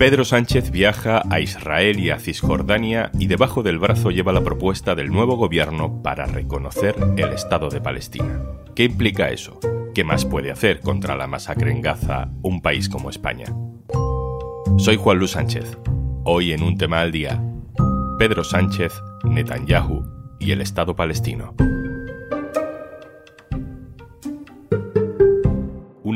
Pedro 0.00 0.24
Sánchez 0.24 0.70
viaja 0.70 1.22
a 1.28 1.40
Israel 1.40 2.00
y 2.00 2.08
a 2.08 2.18
Cisjordania 2.18 3.10
y 3.18 3.26
debajo 3.26 3.62
del 3.62 3.78
brazo 3.78 4.10
lleva 4.10 4.32
la 4.32 4.40
propuesta 4.42 4.94
del 4.94 5.10
nuevo 5.10 5.36
gobierno 5.36 6.02
para 6.02 6.24
reconocer 6.24 6.96
el 7.18 7.34
Estado 7.34 7.68
de 7.68 7.82
Palestina. 7.82 8.40
¿Qué 8.74 8.84
implica 8.84 9.28
eso? 9.28 9.60
¿Qué 9.94 10.02
más 10.02 10.24
puede 10.24 10.50
hacer 10.50 10.80
contra 10.80 11.16
la 11.16 11.26
masacre 11.26 11.70
en 11.70 11.82
Gaza 11.82 12.30
un 12.40 12.62
país 12.62 12.88
como 12.88 13.10
España? 13.10 13.54
Soy 14.78 14.96
Juan 14.96 15.18
Luis 15.18 15.32
Sánchez. 15.32 15.76
Hoy 16.24 16.52
en 16.52 16.62
un 16.62 16.78
tema 16.78 17.02
al 17.02 17.12
día, 17.12 17.38
Pedro 18.18 18.42
Sánchez, 18.42 18.94
Netanyahu 19.24 20.02
y 20.38 20.52
el 20.52 20.62
Estado 20.62 20.96
palestino. 20.96 21.54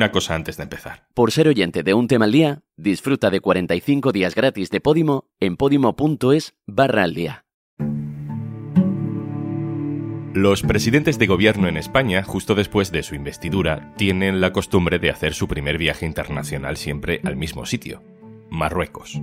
Una 0.05 0.12
cosa 0.12 0.34
antes 0.34 0.58
de 0.58 0.64
empezar. 0.64 1.07
Por 1.14 1.32
ser 1.32 1.49
oyente 1.49 1.82
de 1.82 1.94
un 1.94 2.08
tema 2.08 2.26
al 2.26 2.32
día, 2.32 2.63
disfruta 2.76 3.31
de 3.31 3.40
45 3.40 4.13
días 4.13 4.35
gratis 4.35 4.68
de 4.68 4.82
Podimo 4.82 5.30
en 5.40 5.57
podimo.es 5.57 6.53
barra 6.67 7.04
al 7.04 7.14
día. 7.14 7.46
Los 10.35 10.61
presidentes 10.61 11.18
de 11.18 11.27
gobierno 11.27 11.68
en 11.68 11.79
España, 11.79 12.22
justo 12.22 12.54
después 12.54 12.93
de 12.93 13.03
su 13.03 13.14
investidura, 13.14 13.94
tienen 13.96 14.43
la 14.43 14.53
costumbre 14.53 14.99
de 14.99 15.08
hacer 15.08 15.32
su 15.32 15.49
primer 15.49 15.79
viaje 15.79 16.05
internacional 16.05 16.77
siempre 16.77 17.22
al 17.25 17.36
mismo 17.36 17.64
sitio, 17.64 18.02
Marruecos. 18.50 19.22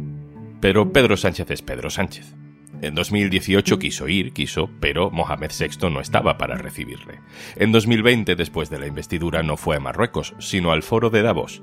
Pero 0.62 0.92
Pedro 0.92 1.16
Sánchez 1.16 1.52
es 1.52 1.62
Pedro 1.62 1.92
Sánchez. 1.92 2.34
En 2.82 2.96
2018 2.96 3.78
quiso 3.78 4.08
ir, 4.08 4.34
quiso, 4.34 4.72
pero 4.80 5.12
Mohamed 5.12 5.52
VI 5.58 5.92
no 5.92 6.02
estaba 6.02 6.40
para 6.40 6.58
recibirle. 6.58 7.20
En 7.56 7.72
2020, 7.72 8.36
después 8.36 8.72
de 8.72 8.80
la 8.80 8.88
investidura, 8.88 9.44
no 9.44 9.56
fue 9.56 9.76
a 9.76 9.80
Marruecos, 9.80 10.34
sino 10.40 10.72
al 10.72 10.82
foro 10.82 11.12
de 11.12 11.22
Davos. 11.22 11.62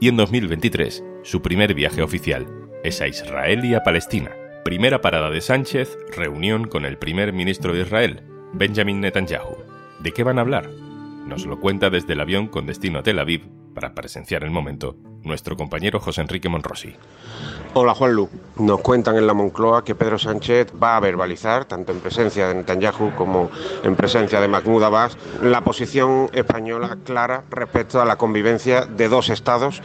Y 0.00 0.08
en 0.08 0.16
2023, 0.16 1.04
su 1.22 1.40
primer 1.40 1.72
viaje 1.74 2.02
oficial 2.02 2.48
es 2.82 3.00
a 3.00 3.06
Israel 3.06 3.64
y 3.64 3.74
a 3.74 3.84
Palestina. 3.84 4.32
Primera 4.64 5.00
parada 5.00 5.30
de 5.30 5.40
Sánchez, 5.40 5.96
reunión 6.16 6.66
con 6.66 6.84
el 6.84 6.98
primer 6.98 7.32
ministro 7.32 7.72
de 7.72 7.82
Israel, 7.82 8.24
Benjamin 8.52 9.00
Netanyahu. 9.00 9.56
¿De 10.00 10.10
qué 10.10 10.24
van 10.24 10.38
a 10.38 10.42
hablar? 10.42 10.68
Nos 11.26 11.46
lo 11.46 11.60
cuenta 11.60 11.90
desde 11.90 12.14
el 12.14 12.20
avión 12.20 12.48
con 12.48 12.66
destino 12.66 12.98
a 12.98 13.02
Tel 13.04 13.20
Aviv, 13.20 13.48
para 13.72 13.94
presenciar 13.94 14.42
el 14.42 14.50
momento, 14.50 14.96
nuestro 15.22 15.56
compañero 15.56 16.00
José 16.00 16.22
Enrique 16.22 16.48
Monrosi. 16.48 16.94
Hola 17.78 17.94
Juanlu, 17.94 18.30
nos 18.56 18.80
cuentan 18.80 19.18
en 19.18 19.26
la 19.26 19.34
Moncloa 19.34 19.84
que 19.84 19.94
Pedro 19.94 20.18
Sánchez 20.18 20.68
va 20.82 20.96
a 20.96 21.00
verbalizar, 21.00 21.66
tanto 21.66 21.92
en 21.92 22.00
presencia 22.00 22.48
de 22.48 22.54
Netanyahu 22.54 23.14
como 23.14 23.50
en 23.82 23.94
presencia 23.96 24.40
de 24.40 24.48
Mahmoud 24.48 24.82
Abbas, 24.82 25.18
la 25.42 25.60
posición 25.60 26.30
española 26.32 26.96
clara 27.04 27.44
respecto 27.50 28.00
a 28.00 28.06
la 28.06 28.16
convivencia 28.16 28.86
de 28.86 29.10
dos 29.10 29.28
estados 29.28 29.82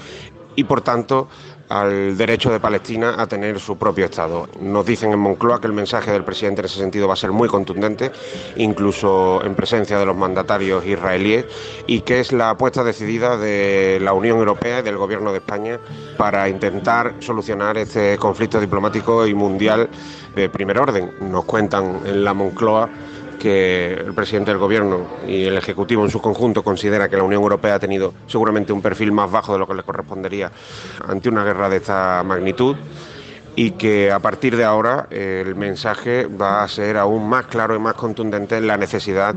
y 0.56 0.64
por 0.64 0.80
tanto 0.80 1.28
al 1.72 2.18
derecho 2.18 2.52
de 2.52 2.60
Palestina 2.60 3.16
a 3.18 3.28
tener 3.28 3.58
su 3.60 3.78
propio 3.78 4.06
Estado. 4.06 4.50
Nos 4.60 4.86
dicen 4.86 5.14
en 5.14 5.20
Moncloa 5.20 5.62
que 5.62 5.68
el 5.68 5.74
mensaje 5.74 6.12
del 6.12 6.26
presidente 6.26 6.60
en 6.60 6.66
ese 6.66 6.80
sentido 6.80 7.08
va 7.08 7.14
a 7.14 7.18
ser 7.18 7.32
muy 7.32 7.48
contundente, 7.48 8.12
incluso 8.58 9.42
en 9.46 9.56
presencia 9.56 9.98
de 9.98 10.06
los 10.06 10.18
mandatarios 10.18 10.86
israelíes, 10.86 11.46
y 11.88 12.02
que 12.02 12.20
es 12.20 12.34
la 12.34 12.50
apuesta 12.50 12.84
decidida 12.84 13.38
de 13.38 14.00
la 14.02 14.12
Unión 14.12 14.38
Europea 14.40 14.80
y 14.80 14.82
del 14.84 14.98
Gobierno 14.98 15.32
de 15.32 15.38
España 15.38 15.80
para 16.18 16.50
intentar 16.50 17.16
solucionar 17.20 17.78
este 17.78 18.18
conflicto 18.18 18.60
diplomático 18.60 19.26
y 19.26 19.34
mundial 19.34 19.90
de 20.36 20.50
primer 20.50 20.78
orden. 20.78 21.14
Nos 21.22 21.46
cuentan 21.46 22.02
en 22.06 22.26
la 22.26 22.34
Moncloa 22.34 22.90
que 23.42 23.94
el 23.94 24.14
presidente 24.14 24.52
del 24.52 24.59
gobierno 24.59 25.08
y 25.28 25.45
el 25.45 25.58
ejecutivo 25.58 26.06
en 26.06 26.11
su 26.11 26.22
conjunto 26.22 26.61
considera 26.61 27.09
que 27.09 27.17
la 27.17 27.23
Unión 27.23 27.42
Europea 27.42 27.75
ha 27.75 27.80
tenido 27.80 28.14
seguramente 28.28 28.72
un 28.72 28.84
perfil 28.84 29.11
más 29.11 29.31
bajo 29.31 29.53
de 29.53 29.59
lo 29.59 29.67
que 29.67 29.73
le 29.73 29.81
correspondería 29.81 30.52
ante 31.08 31.28
una 31.28 31.44
guerra 31.44 31.67
de 31.67 31.78
esta 31.78 32.22
magnitud 32.23 32.75
y 33.56 33.72
que 33.72 34.12
a 34.12 34.19
partir 34.19 34.56
de 34.56 34.64
ahora 34.64 35.08
el 35.09 35.56
mensaje 35.56 36.28
va 36.28 36.63
a 36.63 36.68
ser 36.68 36.97
aún 36.97 37.28
más 37.28 37.47
claro 37.47 37.75
y 37.75 37.80
más 37.80 37.96
contundente 37.96 38.57
en 38.57 38.68
la 38.68 38.78
necesidad 38.78 39.34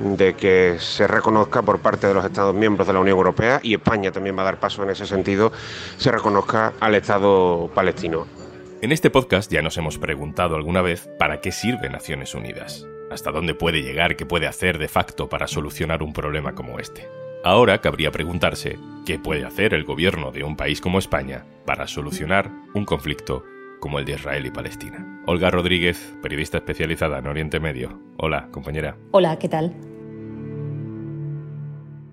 de 0.00 0.34
que 0.34 0.76
se 0.80 1.06
reconozca 1.06 1.60
por 1.60 1.78
parte 1.80 2.06
de 2.06 2.14
los 2.14 2.24
Estados 2.24 2.54
miembros 2.54 2.86
de 2.86 2.94
la 2.94 3.00
Unión 3.00 3.18
Europea 3.18 3.60
y 3.62 3.74
España 3.74 4.10
también 4.10 4.36
va 4.36 4.42
a 4.42 4.46
dar 4.46 4.60
paso 4.60 4.82
en 4.82 4.90
ese 4.90 5.06
sentido, 5.06 5.52
se 5.98 6.10
reconozca 6.10 6.72
al 6.80 6.94
Estado 6.94 7.70
palestino. 7.74 8.41
En 8.82 8.90
este 8.90 9.10
podcast 9.10 9.48
ya 9.48 9.62
nos 9.62 9.78
hemos 9.78 9.96
preguntado 9.96 10.56
alguna 10.56 10.82
vez 10.82 11.08
para 11.16 11.40
qué 11.40 11.52
sirve 11.52 11.88
Naciones 11.88 12.34
Unidas 12.34 12.84
hasta 13.12 13.30
dónde 13.30 13.54
puede 13.54 13.80
llegar, 13.80 14.16
qué 14.16 14.26
puede 14.26 14.48
hacer 14.48 14.78
de 14.78 14.88
facto 14.88 15.28
para 15.28 15.46
solucionar 15.46 16.02
un 16.02 16.12
problema 16.12 16.56
como 16.56 16.80
este. 16.80 17.06
Ahora 17.44 17.80
cabría 17.80 18.10
preguntarse 18.10 18.80
qué 19.06 19.20
puede 19.20 19.44
hacer 19.44 19.72
el 19.72 19.84
gobierno 19.84 20.32
de 20.32 20.42
un 20.42 20.56
país 20.56 20.80
como 20.80 20.98
España 20.98 21.46
para 21.64 21.86
solucionar 21.86 22.50
un 22.74 22.84
conflicto 22.84 23.44
como 23.78 24.00
el 24.00 24.04
de 24.04 24.14
Israel 24.14 24.46
y 24.46 24.50
Palestina. 24.50 25.22
Olga 25.26 25.52
Rodríguez, 25.52 26.16
periodista 26.20 26.58
especializada 26.58 27.20
en 27.20 27.28
Oriente 27.28 27.60
Medio. 27.60 28.00
Hola, 28.16 28.48
compañera. 28.50 28.96
Hola, 29.12 29.38
¿qué 29.38 29.48
tal? 29.48 29.76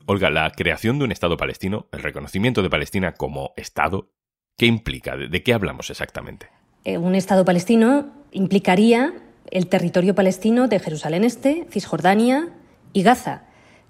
Olga, 0.05 0.29
la 0.29 0.51
creación 0.51 0.99
de 0.99 1.05
un 1.05 1.11
Estado 1.11 1.35
palestino, 1.35 1.87
el 1.91 2.03
reconocimiento 2.03 2.61
de 2.61 2.69
Palestina 2.69 3.13
como 3.13 3.53
Estado, 3.55 4.11
¿qué 4.59 4.67
implica? 4.67 5.15
¿De, 5.17 5.41
qué 5.41 5.53
hablamos 5.53 5.89
exactamente? 5.89 6.47
Eh, 6.83 6.99
un 6.99 7.15
Estado 7.15 7.45
palestino 7.45 8.07
implicaría 8.31 9.13
el 9.49 9.67
territorio 9.67 10.13
palestino 10.13 10.67
de 10.67 10.79
Jerusalén 10.79 11.23
Este, 11.23 11.65
Cisjordania 11.71 12.49
y 12.93 13.01
Gaza. 13.01 13.43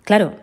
Claro, 0.03 0.35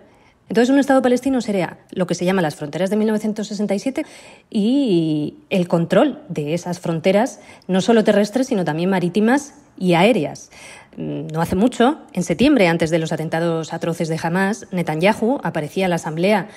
entonces 0.49 0.73
un 0.73 0.79
Estado 0.79 1.01
palestino 1.01 1.41
sería 1.41 1.79
lo 1.91 2.07
que 2.07 2.15
se 2.15 2.25
llama 2.25 2.43
las 2.43 2.57
fronteras 2.57 2.91
de 2.91 2.97
1967 2.97 4.05
y 4.51 5.37
el 5.49 5.69
control 5.69 6.23
de 6.29 6.55
esas 6.55 6.81
fronteras, 6.81 7.41
no 7.69 7.81
solo 7.81 8.05
terrestres, 8.05 8.49
sino 8.49 8.65
también 8.65 8.91
marítimas 8.91 9.55
y 9.79 9.95
aéreas. 9.95 10.51
Mm, 10.97 11.29
no 11.29 11.41
hace 11.41 11.57
mucho, 11.57 12.01
en 12.13 12.25
septiembre, 12.25 12.69
antes 12.69 12.91
de 12.91 12.99
los 12.99 13.13
atentados 13.13 13.73
atroces 13.73 14.09
de 14.09 14.19
Hamas, 14.21 14.67
Netanyahu 14.73 15.39
aparecía 15.43 15.85
en 15.85 15.91
la 15.91 15.97
Asamblea 15.97 16.49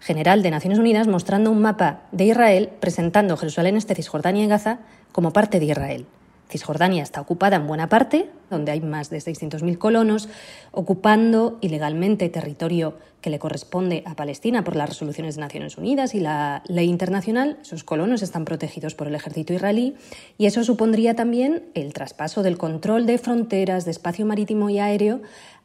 General 0.00 0.42
de 0.42 0.50
Naciones 0.50 0.78
Unidas 0.78 1.06
mostrando 1.06 1.50
un 1.50 1.60
mapa 1.60 2.02
de 2.12 2.24
Israel 2.26 2.70
presentando 2.80 3.36
Jerusalén 3.36 3.76
Este, 3.76 3.94
Cisjordania 3.94 4.44
y 4.44 4.48
Gaza 4.48 4.78
como 5.12 5.32
parte 5.32 5.58
de 5.58 5.66
Israel. 5.66 6.06
Cisjordania 6.50 7.02
está 7.02 7.20
ocupada 7.20 7.56
en 7.56 7.66
buena 7.66 7.88
parte, 7.88 8.30
donde 8.48 8.72
hay 8.72 8.80
más 8.80 9.10
de 9.10 9.18
600.000 9.18 9.76
colonos, 9.76 10.28
ocupando 10.72 11.58
ilegalmente 11.60 12.28
territorio 12.30 12.96
que 13.20 13.30
le 13.30 13.38
corresponde 13.38 14.02
a 14.06 14.14
Palestina 14.14 14.64
por 14.64 14.76
las 14.76 14.88
resoluciones 14.88 15.34
de 15.34 15.42
Naciones 15.42 15.76
Unidas 15.76 16.14
y 16.14 16.20
la 16.20 16.62
ley 16.66 16.88
internacional. 16.88 17.58
Esos 17.60 17.84
colonos 17.84 18.22
están 18.22 18.44
protegidos 18.44 18.94
por 18.94 19.08
el 19.08 19.14
ejército 19.14 19.52
israelí 19.52 19.96
y 20.38 20.46
eso 20.46 20.64
supondría 20.64 21.14
también 21.14 21.64
el 21.74 21.92
traspaso 21.92 22.42
del 22.42 22.56
control 22.56 23.06
de 23.06 23.18
fronteras, 23.18 23.84
de 23.84 23.90
espacio 23.90 24.24
marítimo 24.24 24.70
y 24.70 24.78
aéreo 24.78 25.20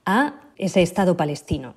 a 0.05 0.41
ese 0.57 0.81
Estado 0.81 1.15
palestino. 1.15 1.75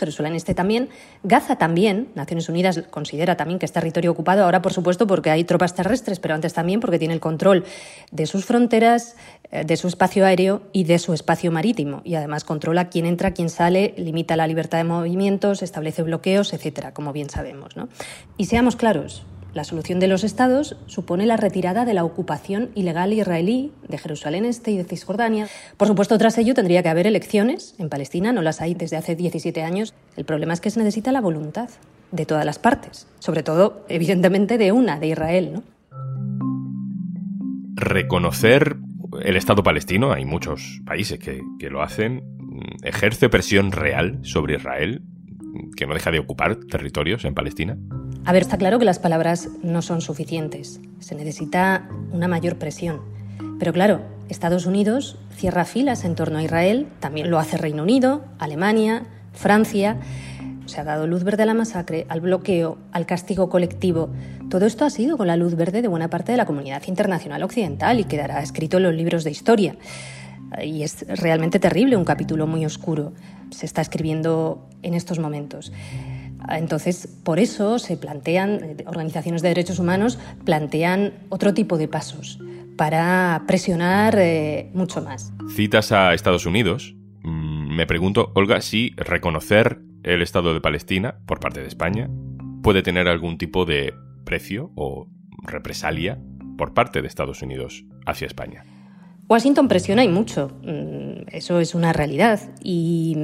Jerusalén 0.00 0.34
Este 0.34 0.54
también. 0.54 0.88
Gaza 1.22 1.56
también, 1.56 2.08
Naciones 2.16 2.48
Unidas 2.48 2.82
considera 2.90 3.36
también 3.36 3.58
que 3.60 3.66
es 3.66 3.72
territorio 3.72 4.10
ocupado, 4.10 4.44
ahora 4.44 4.62
por 4.62 4.72
supuesto 4.72 5.06
porque 5.06 5.30
hay 5.30 5.44
tropas 5.44 5.74
terrestres, 5.74 6.18
pero 6.18 6.34
antes 6.34 6.52
también 6.52 6.80
porque 6.80 6.98
tiene 6.98 7.14
el 7.14 7.20
control 7.20 7.64
de 8.10 8.26
sus 8.26 8.44
fronteras, 8.44 9.14
eh, 9.52 9.64
de 9.64 9.76
su 9.76 9.86
espacio 9.86 10.26
aéreo 10.26 10.62
y 10.72 10.84
de 10.84 10.98
su 10.98 11.12
espacio 11.12 11.52
marítimo. 11.52 12.02
Y 12.04 12.16
además 12.16 12.42
controla 12.42 12.88
quién 12.88 13.06
entra, 13.06 13.32
quién 13.32 13.48
sale, 13.48 13.94
limita 13.96 14.34
la 14.34 14.46
libertad 14.46 14.78
de 14.78 14.84
movimientos, 14.84 15.62
establece 15.62 16.02
bloqueos, 16.02 16.52
etcétera, 16.52 16.92
como 16.92 17.12
bien 17.12 17.30
sabemos. 17.30 17.76
¿no? 17.76 17.88
Y 18.36 18.46
seamos 18.46 18.76
claros, 18.76 19.22
la 19.54 19.64
solución 19.64 20.00
de 20.00 20.06
los 20.06 20.24
estados 20.24 20.76
supone 20.86 21.26
la 21.26 21.36
retirada 21.36 21.84
de 21.84 21.94
la 21.94 22.04
ocupación 22.04 22.70
ilegal 22.74 23.12
israelí 23.12 23.72
de 23.88 23.98
Jerusalén 23.98 24.44
Este 24.44 24.70
y 24.70 24.76
de 24.76 24.84
Cisjordania. 24.84 25.48
Por 25.76 25.88
supuesto, 25.88 26.16
tras 26.18 26.38
ello 26.38 26.54
tendría 26.54 26.82
que 26.82 26.88
haber 26.88 27.06
elecciones 27.06 27.74
en 27.78 27.88
Palestina, 27.88 28.32
no 28.32 28.42
las 28.42 28.60
hay 28.60 28.74
desde 28.74 28.96
hace 28.96 29.16
17 29.16 29.62
años. 29.62 29.94
El 30.16 30.24
problema 30.24 30.52
es 30.52 30.60
que 30.60 30.70
se 30.70 30.78
necesita 30.78 31.12
la 31.12 31.20
voluntad 31.20 31.68
de 32.12 32.26
todas 32.26 32.44
las 32.44 32.58
partes, 32.58 33.06
sobre 33.18 33.42
todo, 33.42 33.84
evidentemente, 33.88 34.58
de 34.58 34.72
una, 34.72 34.98
de 34.98 35.08
Israel. 35.08 35.52
¿no? 35.54 35.62
Reconocer 37.74 38.76
el 39.22 39.36
Estado 39.36 39.62
palestino, 39.62 40.12
hay 40.12 40.24
muchos 40.24 40.80
países 40.84 41.18
que, 41.18 41.40
que 41.58 41.70
lo 41.70 41.82
hacen, 41.82 42.22
ejerce 42.82 43.28
presión 43.28 43.72
real 43.72 44.18
sobre 44.22 44.56
Israel, 44.56 45.02
que 45.76 45.86
no 45.86 45.94
deja 45.94 46.10
de 46.10 46.18
ocupar 46.18 46.56
territorios 46.56 47.24
en 47.24 47.34
Palestina. 47.34 47.76
A 48.24 48.32
ver, 48.32 48.42
está 48.42 48.58
claro 48.58 48.78
que 48.78 48.84
las 48.84 48.98
palabras 48.98 49.48
no 49.62 49.82
son 49.82 50.00
suficientes. 50.00 50.80
Se 50.98 51.14
necesita 51.14 51.88
una 52.12 52.28
mayor 52.28 52.56
presión. 52.56 53.00
Pero 53.58 53.72
claro, 53.72 54.00
Estados 54.28 54.66
Unidos 54.66 55.18
cierra 55.34 55.64
filas 55.64 56.04
en 56.04 56.14
torno 56.14 56.38
a 56.38 56.42
Israel, 56.42 56.86
también 57.00 57.30
lo 57.30 57.38
hace 57.38 57.56
Reino 57.56 57.82
Unido, 57.82 58.24
Alemania, 58.38 59.04
Francia. 59.32 59.98
Se 60.66 60.80
ha 60.80 60.84
dado 60.84 61.06
luz 61.06 61.24
verde 61.24 61.42
a 61.42 61.46
la 61.46 61.54
masacre, 61.54 62.06
al 62.08 62.20
bloqueo, 62.20 62.78
al 62.92 63.06
castigo 63.06 63.48
colectivo. 63.48 64.10
Todo 64.50 64.66
esto 64.66 64.84
ha 64.84 64.90
sido 64.90 65.16
con 65.16 65.26
la 65.26 65.36
luz 65.36 65.56
verde 65.56 65.82
de 65.82 65.88
buena 65.88 66.08
parte 66.08 66.32
de 66.32 66.38
la 66.38 66.46
comunidad 66.46 66.82
internacional 66.86 67.42
occidental 67.42 68.00
y 68.00 68.04
quedará 68.04 68.42
escrito 68.42 68.76
en 68.76 68.84
los 68.84 68.94
libros 68.94 69.24
de 69.24 69.30
historia. 69.30 69.76
Y 70.62 70.82
es 70.82 71.06
realmente 71.20 71.58
terrible, 71.58 71.96
un 71.96 72.04
capítulo 72.04 72.46
muy 72.46 72.64
oscuro. 72.64 73.12
Se 73.50 73.66
está 73.66 73.80
escribiendo 73.80 74.68
en 74.82 74.94
estos 74.94 75.18
momentos. 75.18 75.72
Entonces, 76.48 77.06
por 77.22 77.38
eso 77.38 77.78
se 77.78 77.96
plantean, 77.96 78.76
organizaciones 78.86 79.42
de 79.42 79.48
derechos 79.48 79.78
humanos 79.78 80.18
plantean 80.44 81.12
otro 81.28 81.54
tipo 81.54 81.78
de 81.78 81.88
pasos 81.88 82.40
para 82.76 83.42
presionar 83.46 84.16
eh, 84.18 84.70
mucho 84.72 85.02
más. 85.02 85.32
Citas 85.54 85.92
a 85.92 86.14
Estados 86.14 86.46
Unidos. 86.46 86.94
Mm, 87.22 87.76
me 87.76 87.86
pregunto, 87.86 88.32
Olga, 88.34 88.60
si 88.62 88.94
reconocer 88.96 89.80
el 90.02 90.22
Estado 90.22 90.54
de 90.54 90.60
Palestina 90.60 91.16
por 91.26 91.40
parte 91.40 91.60
de 91.60 91.68
España 91.68 92.08
puede 92.62 92.82
tener 92.82 93.08
algún 93.08 93.38
tipo 93.38 93.64
de 93.64 93.94
precio 94.24 94.70
o 94.76 95.08
represalia 95.42 96.18
por 96.56 96.74
parte 96.74 97.02
de 97.02 97.08
Estados 97.08 97.42
Unidos 97.42 97.84
hacia 98.06 98.26
España. 98.26 98.64
Washington 99.30 99.68
presiona 99.68 100.02
y 100.02 100.08
mucho, 100.08 100.50
mm, 100.64 101.28
eso 101.30 101.60
es 101.60 101.76
una 101.76 101.92
realidad 101.92 102.40
y 102.64 103.16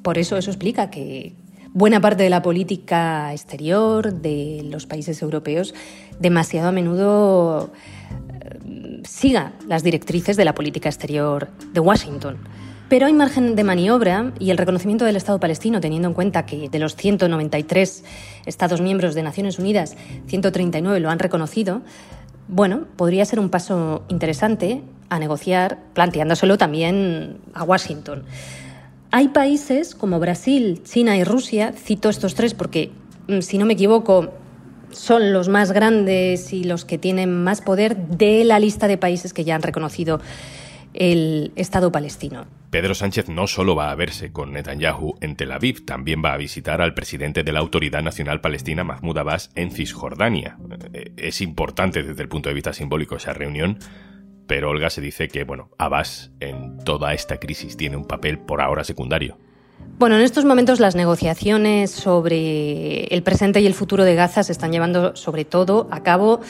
por 0.00 0.16
eso 0.16 0.36
eso 0.36 0.48
explica 0.52 0.90
que 0.90 1.34
buena 1.74 2.00
parte 2.00 2.22
de 2.22 2.30
la 2.30 2.40
política 2.40 3.32
exterior 3.32 4.14
de 4.14 4.62
los 4.70 4.86
países 4.86 5.20
europeos 5.22 5.74
demasiado 6.20 6.68
a 6.68 6.72
menudo 6.72 7.72
eh, 8.30 9.02
siga 9.02 9.54
las 9.66 9.82
directrices 9.82 10.36
de 10.36 10.44
la 10.44 10.54
política 10.54 10.88
exterior 10.88 11.48
de 11.72 11.80
Washington. 11.80 12.38
Pero 12.88 13.06
hay 13.06 13.12
margen 13.12 13.56
de 13.56 13.64
maniobra 13.64 14.32
y 14.38 14.50
el 14.50 14.58
reconocimiento 14.58 15.04
del 15.04 15.16
Estado 15.16 15.40
palestino, 15.40 15.80
teniendo 15.80 16.06
en 16.06 16.14
cuenta 16.14 16.46
que 16.46 16.68
de 16.68 16.78
los 16.78 16.94
193 16.94 18.04
Estados 18.46 18.80
miembros 18.80 19.16
de 19.16 19.24
Naciones 19.24 19.58
Unidas, 19.58 19.96
139 20.28 21.00
lo 21.00 21.10
han 21.10 21.18
reconocido, 21.18 21.82
bueno, 22.46 22.86
podría 22.96 23.24
ser 23.24 23.40
un 23.40 23.48
paso 23.48 24.04
interesante 24.08 24.82
a 25.10 25.18
negociar, 25.18 25.78
planteándoselo 25.92 26.56
también 26.56 27.38
a 27.52 27.64
Washington. 27.64 28.24
Hay 29.10 29.28
países 29.28 29.94
como 29.94 30.20
Brasil, 30.20 30.82
China 30.84 31.16
y 31.16 31.24
Rusia, 31.24 31.72
cito 31.72 32.08
estos 32.08 32.34
tres 32.34 32.54
porque, 32.54 32.90
mm, 33.28 33.40
si 33.40 33.58
no 33.58 33.66
me 33.66 33.74
equivoco, 33.74 34.32
son 34.90 35.32
los 35.32 35.48
más 35.48 35.72
grandes 35.72 36.52
y 36.52 36.64
los 36.64 36.84
que 36.84 36.96
tienen 36.96 37.42
más 37.42 37.60
poder 37.60 37.96
de 37.96 38.44
la 38.44 38.58
lista 38.58 38.88
de 38.88 38.98
países 38.98 39.34
que 39.34 39.44
ya 39.44 39.54
han 39.54 39.62
reconocido 39.62 40.20
el 40.94 41.52
Estado 41.56 41.92
palestino. 41.92 42.46
Pedro 42.70 42.94
Sánchez 42.94 43.28
no 43.28 43.46
solo 43.46 43.74
va 43.74 43.90
a 43.90 43.94
verse 43.94 44.32
con 44.32 44.52
Netanyahu 44.52 45.16
en 45.20 45.36
Tel 45.36 45.52
Aviv, 45.52 45.84
también 45.84 46.22
va 46.24 46.32
a 46.32 46.36
visitar 46.36 46.80
al 46.80 46.94
presidente 46.94 47.42
de 47.42 47.52
la 47.52 47.60
Autoridad 47.60 48.02
Nacional 48.02 48.40
Palestina, 48.40 48.84
Mahmoud 48.84 49.18
Abbas, 49.18 49.50
en 49.54 49.70
Cisjordania. 49.70 50.56
Eh, 50.92 51.12
es 51.16 51.40
importante 51.40 52.02
desde 52.02 52.22
el 52.22 52.28
punto 52.28 52.48
de 52.48 52.54
vista 52.54 52.72
simbólico 52.72 53.16
esa 53.16 53.32
reunión, 53.32 53.78
pero 54.50 54.70
Olga 54.70 54.90
se 54.90 55.00
dice 55.00 55.28
que, 55.28 55.44
bueno, 55.44 55.68
Abbas 55.78 56.32
en 56.40 56.78
toda 56.78 57.14
esta 57.14 57.36
crisis 57.36 57.76
tiene 57.76 57.96
un 57.96 58.04
papel 58.04 58.40
por 58.40 58.60
ahora 58.60 58.82
secundario. 58.82 59.38
Bueno, 59.96 60.16
en 60.16 60.22
estos 60.22 60.44
momentos 60.44 60.80
las 60.80 60.96
negociaciones 60.96 61.92
sobre 61.92 63.04
el 63.14 63.22
presente 63.22 63.60
y 63.60 63.66
el 63.66 63.74
futuro 63.74 64.02
de 64.02 64.16
Gaza 64.16 64.42
se 64.42 64.50
están 64.50 64.72
llevando 64.72 65.14
sobre 65.14 65.44
todo 65.44 65.86
a 65.92 66.02
cabo 66.02 66.40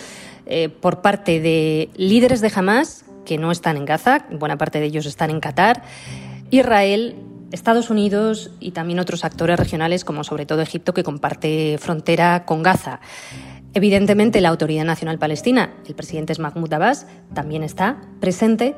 eh, 0.47 0.70
por 0.70 1.02
parte 1.02 1.41
de 1.41 1.91
líderes 1.94 2.41
de 2.41 2.50
Hamas 2.56 3.05
que 3.26 3.37
no 3.37 3.52
están 3.52 3.76
en 3.76 3.85
Gaza, 3.85 4.25
buena 4.31 4.56
parte 4.56 4.81
de 4.81 4.87
ellos 4.87 5.05
están 5.05 5.29
en 5.29 5.41
Qatar, 5.41 5.82
Israel, 6.50 7.17
Estados 7.52 7.91
Unidos 7.91 8.50
y 8.61 8.70
también 8.70 8.99
otros 8.99 9.26
actores 9.26 9.58
regionales 9.58 10.06
como 10.06 10.25
sobre 10.25 10.47
todo 10.47 10.62
Egipto 10.62 10.94
que 10.94 11.02
comparte 11.02 11.76
frontera 11.79 12.47
con 12.47 12.62
Gaza. 12.62 13.00
Evidentemente 13.75 14.40
la 14.40 14.49
Autoridad 14.49 14.84
Nacional 14.84 15.19
Palestina, 15.19 15.75
el 15.87 15.94
presidente 15.94 16.32
es 16.32 16.38
Mahmoud 16.38 16.72
Abbas, 16.72 17.06
también 17.34 17.62
está 17.62 18.00
presente, 18.20 18.75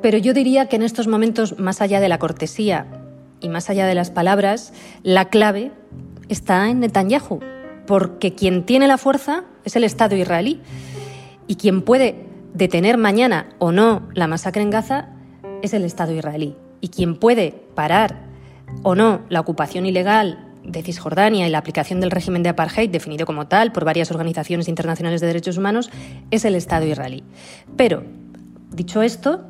pero 0.00 0.18
yo 0.18 0.32
diría 0.32 0.68
que 0.68 0.76
en 0.76 0.82
estos 0.82 1.06
momentos, 1.06 1.58
más 1.58 1.80
allá 1.80 2.00
de 2.00 2.08
la 2.08 2.18
cortesía 2.18 2.86
y 3.40 3.48
más 3.48 3.68
allá 3.68 3.86
de 3.86 3.94
las 3.94 4.10
palabras, 4.10 4.72
la 5.02 5.26
clave 5.26 5.70
está 6.28 6.68
en 6.70 6.80
Netanyahu, 6.80 7.40
porque 7.86 8.34
quien 8.34 8.64
tiene 8.64 8.88
la 8.88 8.98
fuerza 8.98 9.44
es 9.64 9.76
el 9.76 9.84
Estado 9.84 10.16
israelí 10.16 10.60
y 11.46 11.56
quien 11.56 11.82
puede 11.82 12.26
detener 12.54 12.98
mañana 12.98 13.50
o 13.58 13.72
no 13.72 14.08
la 14.14 14.26
masacre 14.26 14.62
en 14.62 14.70
Gaza 14.70 15.08
es 15.62 15.74
el 15.74 15.84
Estado 15.84 16.12
israelí. 16.12 16.56
Y 16.80 16.88
quien 16.88 17.16
puede 17.16 17.54
parar 17.74 18.26
o 18.82 18.94
no 18.94 19.20
la 19.28 19.40
ocupación 19.40 19.86
ilegal 19.86 20.51
de 20.64 20.82
Cisjordania 20.82 21.46
y 21.46 21.50
la 21.50 21.58
aplicación 21.58 22.00
del 22.00 22.10
régimen 22.10 22.42
de 22.42 22.50
apartheid, 22.50 22.90
definido 22.90 23.26
como 23.26 23.46
tal 23.46 23.72
por 23.72 23.84
varias 23.84 24.10
organizaciones 24.10 24.68
internacionales 24.68 25.20
de 25.20 25.26
derechos 25.26 25.58
humanos, 25.58 25.90
es 26.30 26.44
el 26.44 26.54
Estado 26.54 26.86
israelí. 26.86 27.24
Pero, 27.76 28.04
dicho 28.70 29.02
esto, 29.02 29.44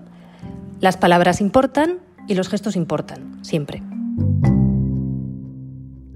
las 0.81 0.97
palabras 0.97 1.41
importan 1.41 1.99
y 2.29 2.35
los 2.35 2.49
gestos 2.49 2.76
importan, 2.76 3.44
siempre. 3.44 3.82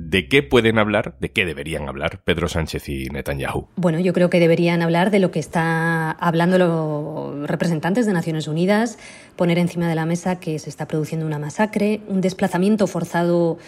¿De 0.09 0.29
qué 0.29 0.45
pueden 0.45 0.79
hablar, 0.79 1.17
de 1.21 1.33
qué 1.33 1.45
deberían 1.45 1.89
hablar 1.89 2.23
Pedro 2.23 2.49
Sánchez 2.49 2.89
y 2.89 3.07
Netanyahu? 3.07 3.67
Bueno, 3.75 3.99
yo 3.99 4.13
creo 4.13 4.31
que 4.31 4.39
deberían 4.39 4.81
hablar 4.81 5.11
de 5.11 5.19
lo 5.19 5.33
que 5.33 5.41
están 5.41 6.17
hablando 6.21 6.59
los 6.59 7.49
representantes 7.49 8.07
de 8.07 8.13
Naciones 8.13 8.47
Unidas, 8.47 8.99
poner 9.35 9.59
encima 9.59 9.89
de 9.89 9.97
la 9.97 10.07
mesa 10.07 10.39
que 10.39 10.61
se 10.61 10.71
está 10.71 10.87
produciendo 10.87 11.27
una 11.27 11.41
masacre, 11.41 12.03
un 12.07 12.21
desplazamiento 12.21 12.87
forzado 12.87 13.59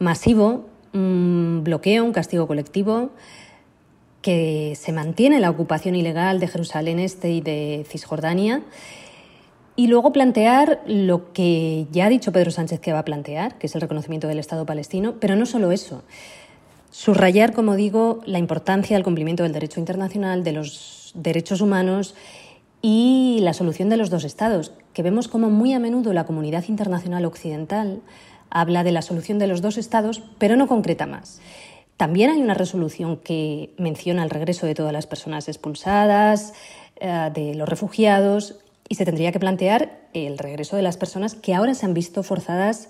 masivo, 0.00 0.66
un 0.92 1.60
bloqueo, 1.62 2.04
un 2.04 2.12
castigo 2.12 2.48
colectivo, 2.48 3.10
que 4.22 4.74
se 4.76 4.92
mantiene 4.92 5.38
la 5.38 5.50
ocupación 5.50 5.94
ilegal 5.94 6.40
de 6.40 6.48
Jerusalén 6.48 6.98
Este 6.98 7.30
y 7.30 7.40
de 7.40 7.86
Cisjordania 7.88 8.62
y 9.76 9.86
luego 9.86 10.12
plantear 10.12 10.82
lo 10.86 11.32
que 11.32 11.86
ya 11.90 12.06
ha 12.06 12.08
dicho 12.10 12.32
Pedro 12.32 12.50
Sánchez 12.50 12.80
que 12.80 12.92
va 12.92 12.98
a 12.98 13.04
plantear, 13.04 13.56
que 13.56 13.66
es 13.66 13.74
el 13.74 13.80
reconocimiento 13.80 14.28
del 14.28 14.38
Estado 14.38 14.66
palestino, 14.66 15.14
pero 15.20 15.36
no 15.36 15.46
solo 15.46 15.72
eso. 15.72 16.02
Subrayar, 16.90 17.52
como 17.52 17.76
digo, 17.76 18.20
la 18.26 18.38
importancia 18.38 18.96
del 18.96 19.04
cumplimiento 19.04 19.42
del 19.42 19.52
derecho 19.52 19.80
internacional, 19.80 20.44
de 20.44 20.52
los 20.52 21.12
derechos 21.14 21.60
humanos 21.60 22.14
y 22.82 23.38
la 23.40 23.54
solución 23.54 23.88
de 23.88 23.96
los 23.96 24.10
dos 24.10 24.24
estados, 24.24 24.72
que 24.92 25.02
vemos 25.02 25.28
como 25.28 25.50
muy 25.50 25.72
a 25.72 25.78
menudo 25.78 26.12
la 26.12 26.26
comunidad 26.26 26.64
internacional 26.68 27.24
occidental 27.24 28.00
habla 28.50 28.84
de 28.84 28.92
la 28.92 29.02
solución 29.02 29.38
de 29.38 29.46
los 29.46 29.62
dos 29.62 29.78
estados, 29.78 30.22
pero 30.38 30.56
no 30.56 30.66
concreta 30.66 31.06
más. 31.06 31.40
También 31.96 32.30
hay 32.30 32.40
una 32.40 32.54
resolución 32.54 33.16
que 33.18 33.74
menciona 33.76 34.24
el 34.24 34.30
regreso 34.30 34.66
de 34.66 34.74
todas 34.74 34.92
las 34.92 35.06
personas 35.06 35.48
expulsadas, 35.48 36.54
eh, 36.96 37.30
de 37.34 37.54
los 37.54 37.68
refugiados, 37.68 38.56
y 38.88 38.94
se 38.96 39.04
tendría 39.04 39.32
que 39.32 39.38
plantear 39.38 40.00
el 40.14 40.38
regreso 40.38 40.76
de 40.76 40.82
las 40.82 40.96
personas 40.96 41.34
que 41.34 41.54
ahora 41.54 41.74
se 41.74 41.86
han 41.86 41.94
visto 41.94 42.22
forzadas 42.22 42.88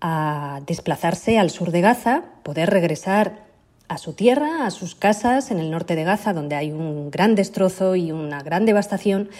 a 0.00 0.60
desplazarse 0.66 1.38
al 1.38 1.50
sur 1.50 1.70
de 1.70 1.80
Gaza, 1.80 2.24
poder 2.42 2.70
regresar 2.70 3.44
a 3.88 3.98
su 3.98 4.12
tierra, 4.12 4.66
a 4.66 4.70
sus 4.70 4.94
casas 4.94 5.50
en 5.50 5.58
el 5.58 5.70
norte 5.70 5.96
de 5.96 6.04
Gaza, 6.04 6.32
donde 6.32 6.54
hay 6.54 6.70
un 6.70 7.10
gran 7.10 7.34
destrozo 7.34 7.96
y 7.96 8.12
una 8.12 8.42
gran 8.42 8.64
devastación, 8.66 9.30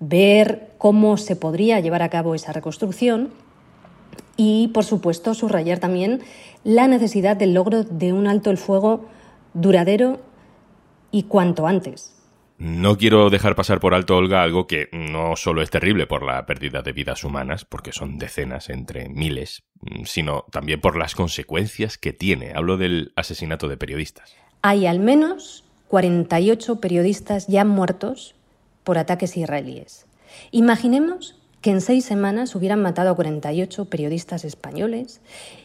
ver 0.00 0.70
cómo 0.78 1.16
se 1.16 1.36
podría 1.36 1.80
llevar 1.80 2.02
a 2.02 2.08
cabo 2.08 2.34
esa 2.34 2.52
reconstrucción 2.52 3.30
y, 4.38 4.68
por 4.68 4.84
supuesto, 4.84 5.34
subrayar 5.34 5.80
también 5.80 6.22
la 6.64 6.86
necesidad 6.86 7.36
del 7.36 7.52
logro 7.52 7.82
de 7.82 8.14
un 8.14 8.28
alto 8.28 8.50
el 8.50 8.56
fuego 8.56 9.04
duradero 9.52 10.20
y 11.10 11.24
cuanto 11.24 11.66
antes. 11.66 12.14
No 12.56 12.96
quiero 12.96 13.30
dejar 13.30 13.56
pasar 13.56 13.80
por 13.80 13.94
alto, 13.94 14.16
Olga, 14.16 14.42
algo 14.42 14.66
que 14.66 14.88
no 14.92 15.34
solo 15.36 15.60
es 15.60 15.70
terrible 15.70 16.06
por 16.06 16.24
la 16.24 16.46
pérdida 16.46 16.82
de 16.82 16.92
vidas 16.92 17.24
humanas, 17.24 17.64
porque 17.64 17.92
son 17.92 18.18
decenas 18.18 18.68
entre 18.70 19.08
miles, 19.08 19.64
sino 20.04 20.44
también 20.52 20.80
por 20.80 20.96
las 20.96 21.16
consecuencias 21.16 21.98
que 21.98 22.12
tiene. 22.12 22.52
Hablo 22.54 22.76
del 22.76 23.12
asesinato 23.16 23.68
de 23.68 23.76
periodistas. 23.76 24.34
Hay 24.62 24.86
al 24.86 25.00
menos 25.00 25.64
48 25.88 26.80
periodistas 26.80 27.48
ya 27.48 27.64
muertos 27.64 28.36
por 28.84 28.98
ataques 28.98 29.36
israelíes. 29.36 30.06
Imaginemos 30.52 31.36
que 31.68 31.72
en 31.72 31.82
seis 31.82 32.06
semanas 32.06 32.54
hubieran 32.54 32.80
matado 32.80 33.10
a 33.10 33.14
48 33.14 33.90
periodistas 33.90 34.46
españoles 34.46 35.20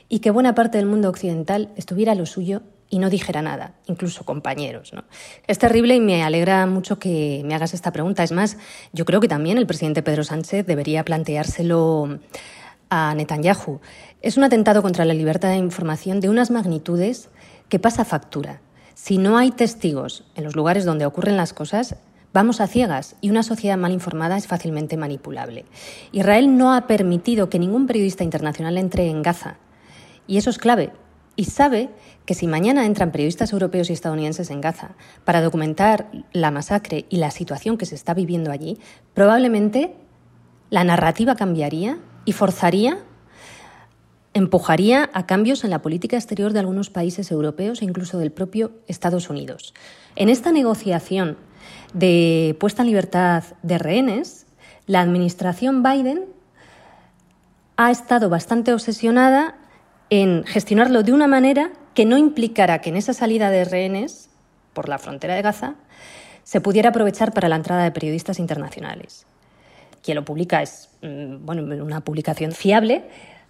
y 0.09 0.19
que 0.19 0.31
buena 0.31 0.53
parte 0.53 0.77
del 0.77 0.85
mundo 0.85 1.07
occidental 1.07 1.69
estuviera 1.77 2.11
a 2.11 2.15
lo 2.15 2.25
suyo 2.25 2.61
y 2.89 2.99
no 2.99 3.09
dijera 3.09 3.41
nada, 3.41 3.75
incluso 3.85 4.25
compañeros. 4.25 4.91
¿no? 4.91 5.05
Es 5.47 5.59
terrible 5.59 5.95
y 5.95 6.01
me 6.01 6.21
alegra 6.21 6.65
mucho 6.65 6.99
que 6.99 7.41
me 7.45 7.55
hagas 7.55 7.73
esta 7.73 7.93
pregunta. 7.93 8.21
Es 8.21 8.33
más, 8.33 8.57
yo 8.91 9.05
creo 9.05 9.21
que 9.21 9.29
también 9.29 9.57
el 9.57 9.65
presidente 9.65 10.03
Pedro 10.03 10.25
Sánchez 10.25 10.65
debería 10.65 11.05
planteárselo 11.05 12.19
a 12.89 13.15
Netanyahu. 13.15 13.79
Es 14.21 14.35
un 14.35 14.43
atentado 14.43 14.81
contra 14.81 15.05
la 15.05 15.13
libertad 15.13 15.51
de 15.51 15.55
información 15.55 16.19
de 16.19 16.27
unas 16.27 16.51
magnitudes 16.51 17.29
que 17.69 17.79
pasa 17.79 18.03
factura. 18.03 18.59
Si 18.93 19.17
no 19.17 19.37
hay 19.37 19.51
testigos 19.51 20.25
en 20.35 20.43
los 20.43 20.57
lugares 20.57 20.83
donde 20.83 21.05
ocurren 21.05 21.37
las 21.37 21.53
cosas, 21.53 21.95
vamos 22.33 22.59
a 22.59 22.67
ciegas 22.67 23.15
y 23.21 23.29
una 23.29 23.43
sociedad 23.43 23.77
mal 23.77 23.91
informada 23.91 24.37
es 24.37 24.47
fácilmente 24.47 24.97
manipulable. 24.97 25.65
Israel 26.11 26.57
no 26.57 26.73
ha 26.73 26.87
permitido 26.87 27.49
que 27.49 27.59
ningún 27.59 27.87
periodista 27.87 28.23
internacional 28.23 28.77
entre 28.77 29.09
en 29.09 29.21
Gaza. 29.21 29.57
Y 30.25 30.37
eso 30.37 30.49
es 30.49 30.57
clave, 30.57 30.91
y 31.35 31.45
sabe 31.45 31.89
que 32.25 32.35
si 32.35 32.47
mañana 32.47 32.85
entran 32.85 33.11
periodistas 33.11 33.53
europeos 33.53 33.89
y 33.89 33.93
estadounidenses 33.93 34.49
en 34.49 34.61
Gaza 34.61 34.91
para 35.25 35.41
documentar 35.41 36.09
la 36.31 36.51
masacre 36.51 37.05
y 37.09 37.17
la 37.17 37.31
situación 37.31 37.77
que 37.77 37.85
se 37.85 37.95
está 37.95 38.13
viviendo 38.13 38.51
allí, 38.51 38.77
probablemente 39.13 39.95
la 40.69 40.83
narrativa 40.83 41.35
cambiaría 41.35 41.97
y 42.25 42.33
forzaría, 42.33 42.99
empujaría 44.33 45.09
a 45.13 45.25
cambios 45.25 45.63
en 45.63 45.71
la 45.71 45.81
política 45.81 46.17
exterior 46.17 46.53
de 46.53 46.59
algunos 46.59 46.89
países 46.89 47.31
europeos 47.31 47.81
e 47.81 47.85
incluso 47.85 48.17
del 48.19 48.31
propio 48.31 48.71
Estados 48.87 49.29
Unidos. 49.29 49.73
En 50.15 50.29
esta 50.29 50.51
negociación 50.51 51.37
de 51.93 52.55
puesta 52.59 52.81
en 52.81 52.87
libertad 52.87 53.43
de 53.61 53.77
rehenes, 53.77 54.45
la 54.87 55.01
administración 55.01 55.83
Biden 55.83 56.25
ha 57.77 57.91
estado 57.91 58.29
bastante 58.29 58.73
obsesionada 58.73 59.55
en 60.09 60.43
gestionarlo 60.43 61.03
de 61.03 61.13
una 61.13 61.27
manera 61.27 61.71
que 61.93 62.05
no 62.05 62.17
implicara 62.17 62.81
que 62.81 62.89
en 62.89 62.97
esa 62.97 63.13
salida 63.13 63.49
de 63.49 63.65
rehenes 63.65 64.29
por 64.73 64.89
la 64.89 64.97
frontera 64.97 65.35
de 65.35 65.41
Gaza 65.41 65.75
se 66.43 66.61
pudiera 66.61 66.89
aprovechar 66.89 67.33
para 67.33 67.47
la 67.47 67.55
entrada 67.55 67.83
de 67.83 67.91
periodistas 67.91 68.39
internacionales. 68.39 69.25
Quien 70.03 70.15
lo 70.15 70.25
publica 70.25 70.61
es 70.61 70.89
mm, 71.01 71.45
bueno, 71.45 71.63
una 71.83 72.01
publicación 72.01 72.51
fiable, 72.51 73.03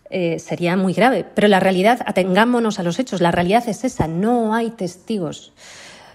eh, 0.10 0.38
sería 0.38 0.78
muy 0.78 0.94
grave. 0.94 1.26
Pero 1.34 1.48
la 1.48 1.60
realidad, 1.60 2.02
atengámonos 2.06 2.78
a 2.78 2.84
los 2.84 3.00
hechos, 3.00 3.20
la 3.20 3.32
realidad 3.32 3.68
es 3.68 3.84
esa, 3.84 4.08
no 4.08 4.54
hay 4.54 4.70
testigos 4.70 5.54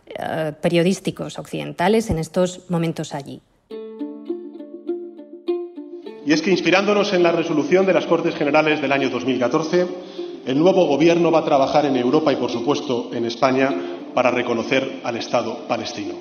eh, 0.08 0.52
periodísticos 0.60 1.38
occidentales 1.38 2.10
en 2.10 2.18
estos 2.18 2.70
momentos 2.70 3.14
allí. 3.14 3.40
Y 6.26 6.32
es 6.32 6.42
que 6.42 6.50
inspirándonos 6.50 7.12
en 7.14 7.22
la 7.22 7.32
resolución 7.32 7.86
de 7.86 7.94
las 7.94 8.06
Cortes 8.06 8.34
Generales 8.34 8.82
del 8.82 8.92
año 8.92 9.08
2014, 9.08 9.86
el 10.46 10.58
nuevo 10.58 10.86
Gobierno 10.86 11.30
va 11.30 11.40
a 11.40 11.44
trabajar 11.44 11.86
en 11.86 11.96
Europa 11.96 12.32
y, 12.32 12.36
por 12.36 12.50
supuesto, 12.50 13.10
en 13.14 13.24
España 13.24 13.74
para 14.14 14.30
reconocer 14.30 15.00
al 15.04 15.16
Estado 15.16 15.66
palestino. 15.66 16.14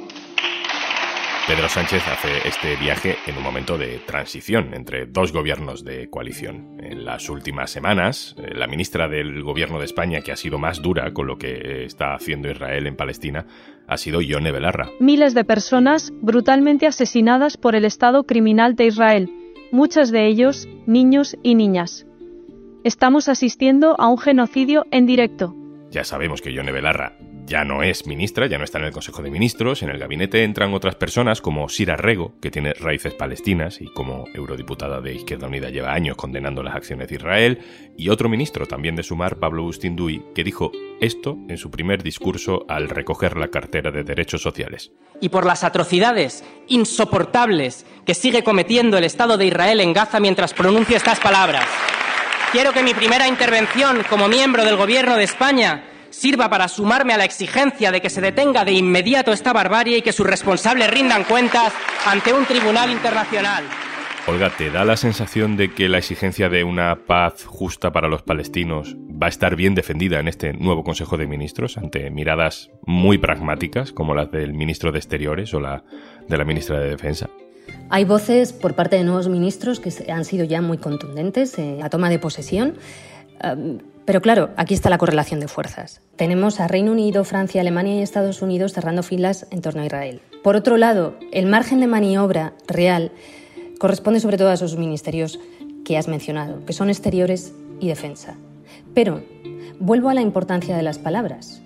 Pedro 1.48 1.70
Sánchez 1.70 2.04
hace 2.10 2.46
este 2.46 2.76
viaje 2.76 3.16
en 3.26 3.38
un 3.38 3.44
momento 3.44 3.78
de 3.78 4.00
transición 4.00 4.74
entre 4.74 5.06
dos 5.06 5.32
gobiernos 5.32 5.86
de 5.86 6.10
coalición. 6.10 6.76
En 6.84 7.06
las 7.06 7.30
últimas 7.30 7.72
semanas, 7.72 8.36
eh, 8.38 8.54
la 8.54 8.68
ministra 8.68 9.08
del 9.08 9.42
Gobierno 9.44 9.80
de 9.80 9.86
España, 9.86 10.20
que 10.20 10.34
ha 10.34 10.36
sido 10.36 10.60
más 10.60 10.82
dura 10.82 11.14
con 11.14 11.26
lo 11.26 11.38
que 11.38 11.86
está 11.86 12.14
haciendo 12.14 12.52
Israel 12.52 12.86
en 12.86 12.98
Palestina, 12.98 13.46
ha 13.88 13.96
sido 13.96 14.20
Yone 14.20 14.52
Belarra. 14.52 14.90
Miles 15.00 15.34
de 15.34 15.46
personas 15.46 16.12
brutalmente 16.22 16.86
asesinadas 16.86 17.56
por 17.56 17.76
el 17.76 17.86
Estado 17.86 18.26
criminal 18.26 18.76
de 18.76 18.88
Israel, 18.88 19.30
muchos 19.72 20.12
de 20.12 20.28
ellos 20.28 20.68
niños 20.86 21.38
y 21.44 21.56
niñas. 21.56 22.06
Estamos 22.84 23.30
asistiendo 23.30 23.96
a 23.98 24.10
un 24.10 24.18
genocidio 24.18 24.86
en 24.92 25.06
directo. 25.06 25.56
Ya 25.92 26.04
sabemos 26.04 26.42
que 26.42 26.52
Yone 26.52 26.74
Belarra 26.74 27.18
ya 27.48 27.64
no 27.64 27.82
es 27.82 28.06
ministra, 28.06 28.46
ya 28.48 28.58
no 28.58 28.66
está 28.66 28.78
en 28.78 28.86
el 28.86 28.92
Consejo 28.92 29.22
de 29.22 29.32
Ministros. 29.32 29.82
En 29.82 29.90
el 29.90 29.98
gabinete 29.98 30.44
entran 30.44 30.74
otras 30.74 30.96
personas 30.96 31.42
como 31.42 31.70
Sira 31.70 31.96
Rego, 31.96 32.36
que 32.42 32.52
tiene 32.52 32.74
raíces 32.74 33.14
palestinas 33.14 33.82
y 33.82 33.88
como 33.94 34.26
eurodiputada 34.34 35.00
de 35.00 35.16
Izquierda 35.16 35.48
Unida 35.48 35.70
lleva 35.70 35.94
años 35.94 36.18
condenando 36.18 36.62
las 36.62 36.76
acciones 36.76 37.08
de 37.08 37.16
Israel, 37.16 37.60
y 37.98 38.10
otro 38.10 38.28
ministro 38.30 38.66
también 38.66 38.96
de 38.96 39.04
Sumar, 39.04 39.38
Pablo 39.38 39.62
Agustín 39.64 39.96
Duy, 39.96 40.24
que 40.36 40.44
dijo 40.44 40.72
esto 41.00 41.38
en 41.48 41.58
su 41.58 41.72
primer 41.72 42.04
discurso 42.04 42.66
al 42.68 42.90
recoger 42.90 43.38
la 43.38 43.48
cartera 43.48 43.92
de 43.92 44.04
derechos 44.04 44.42
sociales. 44.42 44.92
Y 45.22 45.30
por 45.30 45.46
las 45.46 45.64
atrocidades 45.64 46.44
insoportables 46.68 47.86
que 48.06 48.14
sigue 48.14 48.44
cometiendo 48.44 48.98
el 48.98 49.06
Estado 49.06 49.38
de 49.38 49.46
Israel 49.46 49.80
en 49.80 49.94
Gaza 49.94 50.20
mientras 50.20 50.54
pronuncia 50.54 50.98
estas 50.98 51.20
palabras. 51.22 51.66
Quiero 52.52 52.74
que 52.74 52.84
mi 52.84 52.94
primera 52.94 53.28
intervención 53.28 54.04
como 54.10 54.28
miembro 54.28 54.66
del 54.66 54.76
Gobierno 54.76 55.16
de 55.16 55.24
España 55.24 55.84
sirva 56.18 56.50
para 56.50 56.68
sumarme 56.68 57.14
a 57.14 57.18
la 57.18 57.26
exigencia 57.26 57.92
de 57.92 58.02
que 58.02 58.10
se 58.10 58.22
detenga 58.22 58.66
de 58.66 58.72
inmediato 58.72 59.32
esta 59.32 59.54
barbarie 59.54 59.98
y 59.98 60.02
que 60.02 60.12
sus 60.12 60.26
responsables 60.26 60.90
rindan 60.90 61.24
cuentas 61.24 61.72
ante 62.08 62.34
un 62.34 62.46
tribunal 62.46 62.90
internacional. 62.90 63.64
Olga, 64.26 64.50
¿te 64.50 64.72
da 64.72 64.84
la 64.84 64.98
sensación 64.98 65.56
de 65.56 65.72
que 65.72 65.88
la 65.88 66.00
exigencia 66.00 66.50
de 66.50 66.64
una 66.64 67.06
paz 67.06 67.46
justa 67.46 67.92
para 67.92 68.10
los 68.10 68.24
palestinos 68.24 68.98
va 68.98 69.28
a 69.28 69.30
estar 69.30 69.56
bien 69.56 69.76
defendida 69.76 70.20
en 70.20 70.28
este 70.28 70.54
nuevo 70.54 70.84
Consejo 70.84 71.18
de 71.18 71.28
Ministros 71.28 71.78
ante 71.78 72.10
miradas 72.10 72.72
muy 72.86 73.20
pragmáticas 73.20 73.92
como 73.92 74.16
las 74.16 74.32
del 74.32 74.54
ministro 74.54 74.92
de 74.92 74.98
Exteriores 74.98 75.54
o 75.54 75.60
la 75.60 75.84
de 76.28 76.38
la 76.38 76.46
ministra 76.46 76.80
de 76.80 76.90
Defensa? 76.90 77.30
Hay 77.90 78.06
voces 78.06 78.54
por 78.54 78.74
parte 78.74 78.96
de 78.96 79.04
nuevos 79.04 79.30
ministros 79.30 79.80
que 79.80 79.92
han 80.12 80.26
sido 80.26 80.46
ya 80.46 80.62
muy 80.62 80.80
contundentes 80.80 81.58
en 81.60 81.80
la 81.80 81.90
toma 81.90 82.10
de 82.10 82.20
posesión. 82.20 82.74
Pero 84.08 84.22
claro, 84.22 84.52
aquí 84.56 84.74
está 84.74 84.90
la 84.90 84.98
correlación 84.98 85.42
de 85.42 85.50
fuerzas. 85.50 86.00
Tenemos 86.16 86.62
a 86.62 86.70
Reino 86.70 86.94
Unido, 86.94 87.26
Francia, 87.26 87.60
Alemania 87.60 87.96
y 87.96 88.02
Estados 88.02 88.42
Unidos 88.42 88.72
cerrando 88.72 89.04
filas 89.04 89.46
en 89.52 89.62
torno 89.62 89.82
a 89.82 89.86
Israel. 89.86 90.22
Por 90.46 90.56
otro 90.56 90.78
lado, 90.78 91.18
el 91.34 91.46
margen 91.46 91.82
de 91.82 91.88
maniobra 91.88 92.54
real 92.70 93.12
corresponde 93.80 94.22
sobre 94.22 94.38
todo 94.38 94.48
a 94.48 94.54
esos 94.54 94.78
ministerios 94.78 95.42
que 95.84 95.98
has 95.98 96.08
mencionado, 96.08 96.66
que 96.66 96.72
son 96.72 96.90
exteriores 96.90 97.54
y 97.82 97.90
defensa. 97.90 98.38
Pero 98.94 99.24
vuelvo 99.78 100.08
a 100.08 100.14
la 100.14 100.22
importancia 100.22 100.78
de 100.78 100.84
las 100.84 101.00
palabras. 101.00 101.62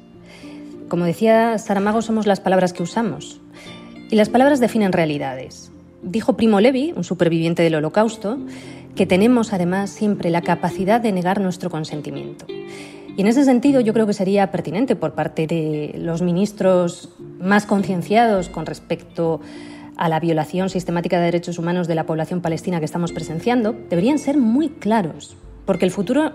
Como 0.89 1.05
decía 1.05 1.59
Saramago, 1.59 2.01
somos 2.01 2.25
las 2.25 2.39
palabras 2.39 2.73
que 2.73 2.81
usamos. 2.81 3.39
Y 4.09 4.15
las 4.15 4.29
palabras 4.29 4.59
definen 4.59 4.93
realidades. 4.93 5.71
Dijo 6.01 6.35
Primo 6.37 6.59
Levi, 6.59 6.91
un 6.95 7.03
superviviente 7.03 7.61
del 7.61 7.75
Holocausto, 7.75 8.39
que 8.95 9.05
tenemos 9.05 9.53
además 9.53 9.89
siempre 9.89 10.29
la 10.29 10.41
capacidad 10.41 11.01
de 11.01 11.11
negar 11.11 11.39
nuestro 11.41 11.69
consentimiento. 11.69 12.45
Y 13.17 13.21
en 13.21 13.27
ese 13.27 13.43
sentido 13.43 13.81
yo 13.81 13.93
creo 13.93 14.07
que 14.07 14.13
sería 14.13 14.51
pertinente 14.51 14.95
por 14.95 15.13
parte 15.13 15.47
de 15.47 15.93
los 15.97 16.21
ministros 16.21 17.09
más 17.39 17.65
concienciados 17.65 18.49
con 18.49 18.65
respecto 18.65 19.41
a 19.97 20.09
la 20.09 20.19
violación 20.19 20.69
sistemática 20.69 21.19
de 21.19 21.25
derechos 21.25 21.59
humanos 21.59 21.87
de 21.87 21.95
la 21.95 22.05
población 22.05 22.41
palestina 22.41 22.79
que 22.79 22.85
estamos 22.85 23.11
presenciando, 23.11 23.75
deberían 23.89 24.17
ser 24.17 24.37
muy 24.37 24.69
claros, 24.69 25.35
porque 25.65 25.85
el 25.85 25.91
futuro 25.91 26.31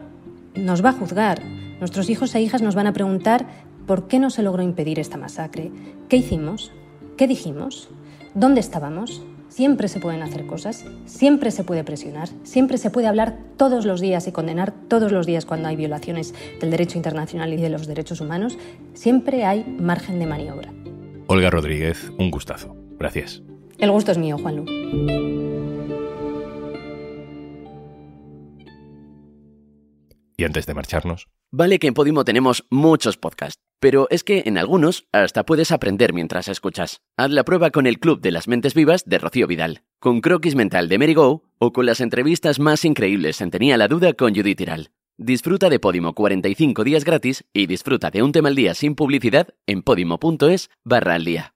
nos 0.54 0.84
va 0.84 0.90
a 0.90 0.92
juzgar. 0.92 1.42
Nuestros 1.80 2.08
hijos 2.10 2.34
e 2.34 2.40
hijas 2.40 2.62
nos 2.62 2.74
van 2.74 2.86
a 2.86 2.92
preguntar 2.92 3.46
por 3.86 4.08
qué 4.08 4.18
no 4.18 4.30
se 4.30 4.42
logró 4.42 4.62
impedir 4.62 4.98
esta 4.98 5.16
masacre, 5.16 5.70
qué 6.08 6.16
hicimos, 6.16 6.72
qué 7.16 7.26
dijimos, 7.26 7.88
dónde 8.34 8.60
estábamos, 8.60 9.22
Siempre 9.56 9.88
se 9.88 10.00
pueden 10.00 10.22
hacer 10.22 10.44
cosas, 10.44 10.84
siempre 11.06 11.50
se 11.50 11.64
puede 11.64 11.82
presionar, 11.82 12.28
siempre 12.42 12.76
se 12.76 12.90
puede 12.90 13.06
hablar 13.06 13.38
todos 13.56 13.86
los 13.86 14.02
días 14.02 14.28
y 14.28 14.32
condenar 14.32 14.74
todos 14.86 15.12
los 15.12 15.24
días 15.24 15.46
cuando 15.46 15.68
hay 15.68 15.76
violaciones 15.76 16.34
del 16.60 16.70
derecho 16.70 16.98
internacional 16.98 17.54
y 17.54 17.56
de 17.56 17.70
los 17.70 17.86
derechos 17.86 18.20
humanos. 18.20 18.58
Siempre 18.92 19.46
hay 19.46 19.64
margen 19.64 20.18
de 20.18 20.26
maniobra. 20.26 20.70
Olga 21.26 21.48
Rodríguez, 21.48 22.12
un 22.18 22.30
gustazo. 22.30 22.76
Gracias. 22.98 23.40
El 23.78 23.90
gusto 23.92 24.12
es 24.12 24.18
mío, 24.18 24.36
Juanlu. 24.36 25.45
Antes 30.46 30.66
de 30.66 30.74
marcharnos. 30.74 31.28
Vale 31.52 31.78
que 31.78 31.86
en 31.86 31.94
Podimo 31.94 32.24
tenemos 32.24 32.64
muchos 32.70 33.16
podcasts, 33.16 33.60
pero 33.80 34.08
es 34.10 34.24
que 34.24 34.42
en 34.46 34.58
algunos 34.58 35.06
hasta 35.12 35.44
puedes 35.44 35.70
aprender 35.70 36.12
mientras 36.12 36.48
escuchas. 36.48 37.00
Haz 37.16 37.30
la 37.30 37.44
prueba 37.44 37.70
con 37.70 37.86
el 37.86 38.00
Club 38.00 38.20
de 38.20 38.30
las 38.30 38.48
Mentes 38.48 38.74
Vivas 38.74 39.04
de 39.04 39.18
Rocío 39.18 39.46
Vidal, 39.46 39.82
con 40.00 40.20
Croquis 40.20 40.54
Mental 40.54 40.88
de 40.88 40.98
Mary 40.98 41.14
Go 41.14 41.44
o 41.58 41.72
con 41.72 41.86
las 41.86 42.00
entrevistas 42.00 42.58
más 42.58 42.84
increíbles 42.84 43.40
en 43.40 43.50
Tenía 43.50 43.76
la 43.76 43.88
Duda 43.88 44.12
con 44.14 44.34
Judith 44.34 44.58
Tiral. 44.58 44.90
Disfruta 45.18 45.70
de 45.70 45.80
Podimo 45.80 46.14
45 46.14 46.84
días 46.84 47.04
gratis 47.04 47.44
y 47.54 47.66
disfruta 47.66 48.10
de 48.10 48.22
un 48.22 48.32
tema 48.32 48.48
al 48.48 48.54
día 48.54 48.74
sin 48.74 48.94
publicidad 48.94 49.54
en 49.66 49.82
podimo.es 49.82 50.68
barra 50.84 51.14
al 51.14 51.24
día. 51.24 51.55